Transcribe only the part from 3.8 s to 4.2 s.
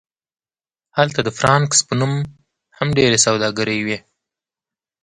وې